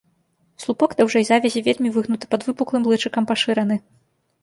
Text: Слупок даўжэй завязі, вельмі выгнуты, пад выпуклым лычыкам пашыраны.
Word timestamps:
Слупок 0.63 0.95
даўжэй 1.01 1.27
завязі, 1.29 1.63
вельмі 1.69 1.89
выгнуты, 1.99 2.25
пад 2.35 2.41
выпуклым 2.51 2.91
лычыкам 2.93 3.23
пашыраны. 3.35 3.83